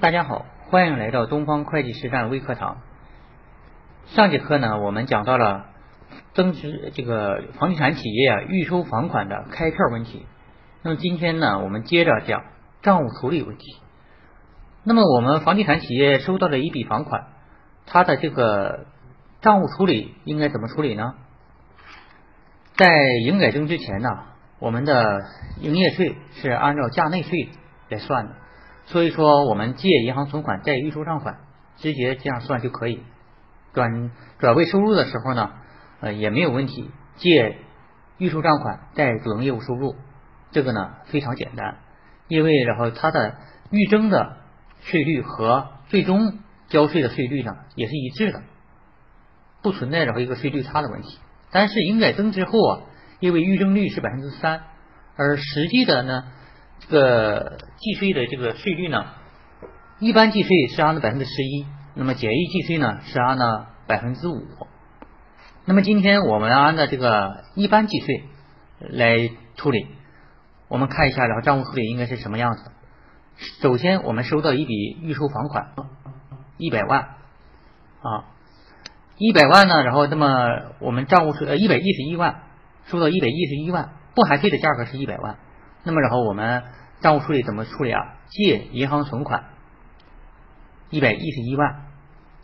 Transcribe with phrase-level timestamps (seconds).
[0.00, 2.82] 大家好，欢迎来到东方会计实战微课堂。
[4.06, 5.66] 上节课呢，我们讲到了
[6.34, 10.24] 增值这个房地产企业预收房款的开票问题。
[10.82, 12.44] 那么今天呢，我们接着讲
[12.80, 13.64] 账务处理问题。
[14.84, 17.26] 那么我们房地产企业收到了一笔房款，
[17.84, 18.86] 它的这个
[19.40, 21.14] 账务处理应该怎么处理呢？
[22.76, 22.88] 在
[23.26, 24.10] 营改征之前呢，
[24.60, 25.22] 我们的
[25.60, 27.48] 营业税是按照价内税
[27.88, 28.36] 来算的。
[28.90, 31.40] 所以说，我们借银行存款贷预收账款，
[31.76, 33.02] 直接这样算就可以。
[33.74, 35.50] 转转为收入的时候呢，
[36.00, 36.90] 呃也没有问题。
[37.16, 37.58] 借
[38.16, 39.94] 预收账款贷主营业务收入，
[40.52, 41.80] 这个呢非常简单，
[42.28, 43.36] 因为然后它的
[43.70, 44.38] 预征的
[44.80, 48.42] 税率和最终交税的税率呢也是一致的，
[49.60, 51.18] 不存在然后一个税率差的问题。
[51.50, 52.80] 但是营改增之后啊，
[53.20, 54.62] 因为预征率是百分之三，
[55.14, 56.32] 而实际的呢。
[56.80, 59.04] 这个计税的这个税率呢，
[59.98, 64.46] 一般计税是按的百分之十一，那么简易计税呢是按的百分之五。
[65.64, 68.24] 那么今天我们按的这个一般计税
[68.78, 69.86] 来处理，
[70.68, 72.70] 我们看一下然后账务处理应该是什么样子。
[73.60, 75.74] 首先我们收到一笔预收房款
[76.56, 77.00] 一百万
[78.00, 78.24] 啊，
[79.16, 80.48] 一百万呢，然后那么
[80.80, 82.42] 我们账务是呃一百一十一万，
[82.86, 85.38] 收到一百一十一万，不含税的价格是一百万。
[85.88, 86.64] 那么然后我们
[87.00, 88.16] 账务处理怎么处理啊？
[88.28, 89.44] 借银行存款
[90.90, 91.86] 一百一十一万，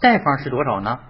[0.01, 1.01] 贷方是多少呢？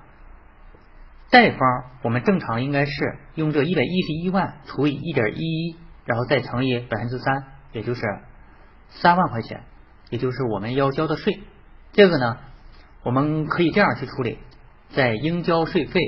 [1.30, 1.60] 贷方
[2.02, 8.02] 我们正常应该是用这一百一十一万除以一点一一，然后再乘以百分之三，也就是
[8.88, 9.62] 三万块钱，
[10.10, 11.40] 也就是我们要交的税。
[11.92, 12.38] 这个呢，
[13.04, 14.40] 我们可以这样去处理，
[14.90, 16.00] 在应交税费、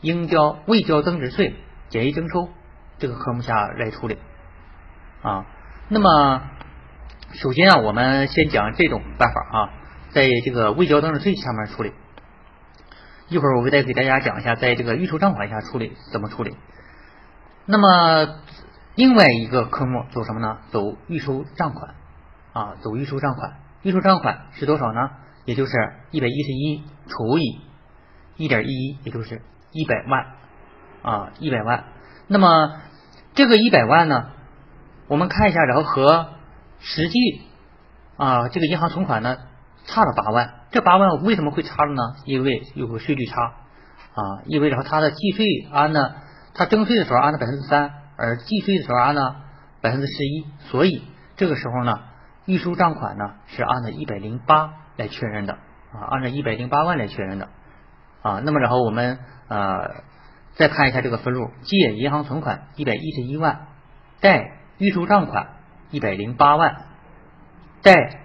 [0.00, 1.54] 应交未交增值税、
[1.90, 2.48] 简易征收
[2.96, 4.16] 这个科目下来处理。
[5.22, 5.44] 啊，
[5.88, 6.42] 那么
[7.34, 9.70] 首先啊，我们先讲这种办法啊，
[10.10, 11.92] 在这个未交增值税下面处理。
[13.28, 16.56] 一会儿我会再给大家讲一下，在这个预收账款下处理怎么处理。
[17.66, 18.40] 那么
[18.94, 20.58] 另外一个科目走什么呢？
[20.70, 21.94] 走预收账款
[22.54, 23.58] 啊，走预收账款。
[23.82, 25.10] 预收账款是多少呢？
[25.44, 25.72] 也就是
[26.10, 27.60] 一百一十一除以
[28.36, 30.26] 一点一一，也就是一百万
[31.02, 31.84] 啊，一百万。
[32.26, 32.80] 那么
[33.34, 34.30] 这个一百万呢？
[35.10, 36.28] 我们看一下，然后和
[36.78, 37.18] 实际
[38.16, 39.38] 啊这个银行存款呢
[39.84, 42.00] 差了八万，这八万为什么会差了呢？
[42.26, 46.14] 因为有个税率差啊，因为然后它的计税按呢，
[46.54, 49.34] 它征税的时候按的百分之三，而计税的时候按呢
[49.80, 51.02] 百分之十一，所以
[51.34, 51.92] 这个时候呢
[52.46, 55.54] 预收账款呢是按照一百零八来确认的
[55.92, 57.48] 啊，按照一百零八万来确认的
[58.22, 58.40] 啊。
[58.44, 60.04] 那么然后我们呃
[60.52, 63.66] 再看一下这个分录，借银行存款一百一十一万，
[64.20, 64.58] 贷。
[64.80, 65.58] 预收账款
[65.90, 66.86] 一百零八万，
[67.82, 68.22] 贷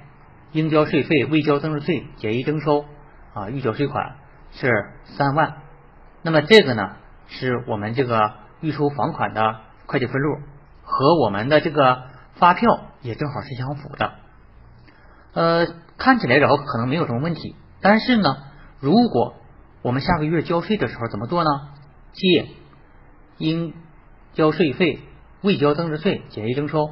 [0.54, 2.86] 应交税费、未交增值税、简易征收
[3.34, 4.16] 啊，预缴税款
[4.54, 4.72] 是
[5.04, 5.58] 三万。
[6.22, 6.96] 那么这个呢，
[7.28, 10.40] 是我们这个预收房款的会计分录，
[10.84, 12.04] 和我们的这个
[12.36, 14.14] 发票也正好是相符的。
[15.34, 15.68] 呃，
[15.98, 18.38] 看起来然后可能没有什么问题，但是呢，
[18.80, 19.36] 如果
[19.82, 21.50] 我们下个月交税的时候怎么做呢？
[22.14, 22.48] 借
[23.40, 23.74] 应
[24.34, 25.02] 交税费。
[25.46, 26.90] 未交增值税、简易征收、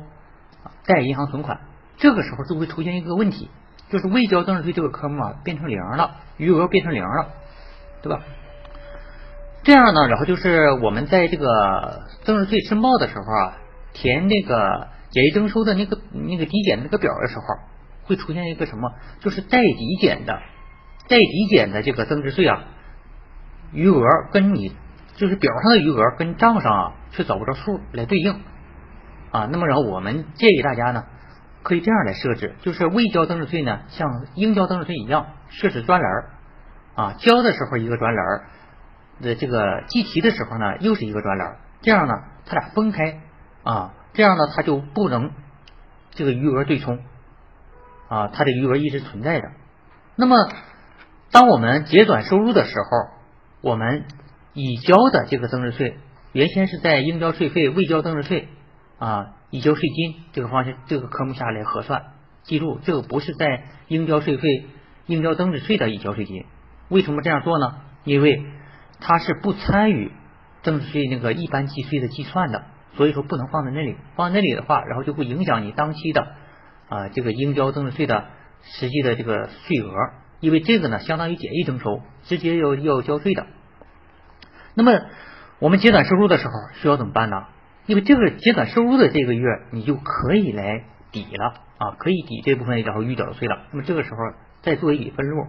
[0.86, 1.62] 贷银行存款，
[1.97, 3.50] 这个时候就会出现一个问题，
[3.90, 7.30] 就是未交增值税这个科目啊变成零了，余额变成零了，
[8.03, 8.22] 对吧？
[9.64, 13.58] 这样呢，然后就是我们在这个增值税申报的时候啊，
[13.94, 17.44] 填那个简易征收的那个那个抵减那个表的时候，
[18.06, 18.94] 会出现一个什么？
[19.20, 20.40] 就是带抵减的，
[21.09, 22.64] 带抵减的这个增值税啊，
[23.74, 24.75] 余额跟你。
[25.16, 28.41] 就是表上的余额跟账上啊却找不着数来对应。
[29.31, 31.06] 啊，那么然后我们建议大家呢，
[31.63, 36.12] 可以这样来设置，就是未交增值税呢，像应交增值税一样设置专栏
[36.96, 38.25] 啊，交的时候一个专栏
[39.22, 42.13] 的这个计提的时候呢又是一个专栏，这样呢
[42.46, 43.22] 它俩分开。
[43.63, 45.31] 啊，这样呢它就不能
[46.12, 46.99] 这个余额对冲。
[48.09, 49.47] 啊，它的余额一直存在的。
[50.16, 50.35] 那么
[51.32, 53.09] 当我们结转收入的时候，
[53.61, 54.03] 我们
[54.53, 55.97] 已交的这个增值税，
[56.34, 58.50] 原先是在应交税费、未交增值税
[59.00, 62.03] 啊、已交税金这个方向这个科目下来核算。
[62.44, 64.66] 记住，这个不是在应交税费、
[65.06, 66.46] 应交增值税的已交税金。
[66.90, 67.76] 为什么这样做呢？
[68.03, 68.44] 因为
[69.00, 70.12] 它是不参与
[70.62, 72.66] 增值税那个一般计税的计算的，
[72.96, 73.96] 所以说不能放在那里。
[74.16, 76.22] 放在那里的话，然后就会影响你当期的
[76.90, 78.26] 啊这个应交增值税的
[78.62, 79.94] 实际的这个税额。
[80.40, 83.47] 因为这个呢，相当于简易征收，直接要要交税的。
[84.76, 84.91] 那么
[85.63, 87.45] 我们结转收入的时候需要怎么办呢？
[87.85, 90.83] 因为这个结转收入的这个月，你就可以来
[91.13, 93.61] 抵了啊，可以抵这部分然后预缴的税了。
[93.71, 94.17] 那么这个时候
[94.61, 95.47] 再做一笔分录，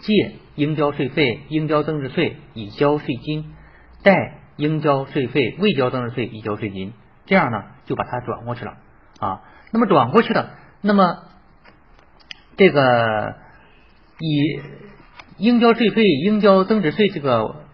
[0.00, 3.54] 借应交税费、应交增值税已交税金，
[4.02, 6.92] 贷应交税费、未交增值税已交税金，
[7.26, 8.72] 这样呢就把它转过去了
[9.20, 9.42] 啊。
[9.70, 10.50] 那么转过去了，
[10.80, 11.16] 那么
[12.56, 13.36] 这个
[14.18, 14.60] 以
[15.36, 17.67] 应交税费、应交增值税这个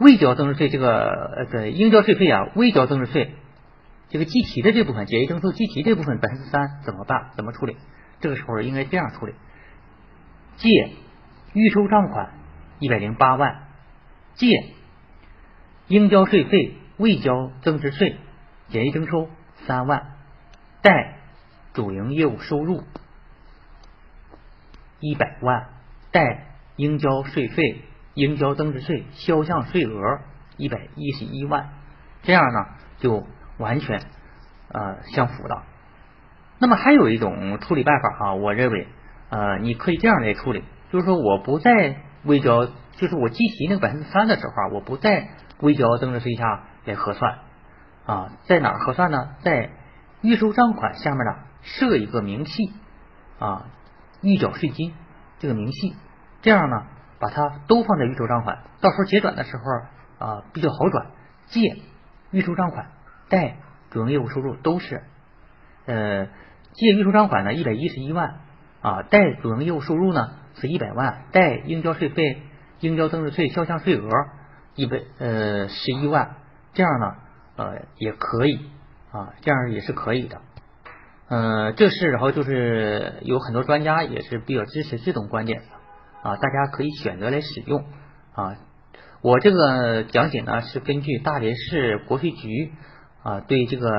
[0.00, 3.34] 未交增值税这个呃应交税费啊，未交增值税。
[4.08, 7.30] 这个计提的这部分，简易征收计提这部分百分之三怎么办？
[7.36, 7.76] 怎么处理？
[8.18, 9.34] 这个时候应该这样处理：
[10.56, 10.68] 借
[11.52, 12.32] 预收账款
[12.80, 13.68] 一百零八万，
[14.34, 14.48] 借
[15.86, 18.16] 应交税费未交增值税
[18.68, 19.28] 简易征收
[19.66, 20.16] 三万，
[20.82, 21.18] 贷
[21.72, 22.82] 主营业务收入
[24.98, 25.68] 一百万，
[26.10, 26.46] 贷
[26.76, 27.82] 应交税费
[28.14, 30.20] 应交增值税销项税额
[30.56, 31.70] 一百一十一万。
[32.22, 32.66] 这样呢
[32.98, 33.26] 就。
[33.60, 34.00] 完全
[34.72, 35.62] 呃相符的。
[36.58, 38.88] 那么还有一种处理办法哈，我认为
[39.28, 45.28] 呃你可以这样来处理，就是说我不在未交，就是我计提那个百分之三的时候啊，我不在
[45.58, 47.40] 未交增值税下来核算
[48.06, 49.34] 啊，在哪儿核算呢？
[49.42, 49.72] 在
[50.22, 52.72] 预收账款下面呢设一个明细
[53.38, 53.66] 啊，
[54.22, 54.94] 预缴税金
[55.38, 55.94] 这个明细，
[56.40, 56.86] 这样呢
[57.20, 61.06] 把它都放在预收账款，到时候结转的时候啊比较好转，
[61.48, 61.60] 借
[62.32, 62.90] 预收账款。
[63.28, 63.58] 贷
[63.90, 65.04] 主营业务收入都是，
[65.86, 66.26] 呃，
[66.72, 68.40] 借预收账款呢一百一十一万
[68.80, 72.42] 啊，贷主营业务收入呢是一百万，贷应交税费、
[72.80, 74.08] 应交增值税销项税额
[74.74, 76.36] 一百呃十一万，
[76.72, 77.14] 这样呢
[77.56, 78.70] 呃也可以
[79.12, 80.40] 啊，这样也是可以的，
[81.28, 85.66] 呃，这是然后就是有很多专家也是比较支持这种观点的
[86.22, 87.84] 啊，大家可以选择来使用
[88.34, 88.56] 啊，
[89.22, 92.72] 我这个讲解呢是根据大连市国税局。
[93.22, 93.90] 啊，对这个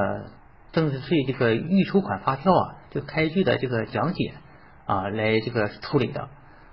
[0.72, 4.34] 增值税这个预收款发票啊，这个开具的这个讲解
[4.88, 6.28] 啊，来这个处理的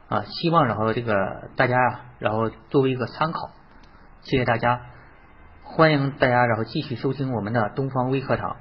[0.08, 1.12] 啊，希望然后这个
[1.56, 3.50] 大家啊，然后作为一个参考，
[4.22, 4.80] 谢谢大家，
[5.62, 8.56] 欢迎大家然后继续收听我们的东方微课堂。